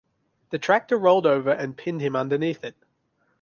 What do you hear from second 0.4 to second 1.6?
The tractor rolled over